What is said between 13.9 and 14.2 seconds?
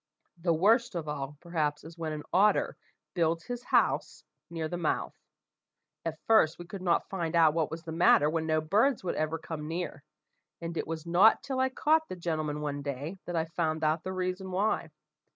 the